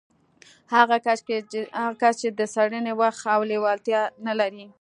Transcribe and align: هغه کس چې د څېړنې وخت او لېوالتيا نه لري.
هغه 0.75 0.97
کس 2.05 2.13
چې 2.21 2.29
د 2.39 2.41
څېړنې 2.53 2.93
وخت 3.01 3.21
او 3.33 3.41
لېوالتيا 3.49 4.01
نه 4.25 4.33
لري. 4.39 4.65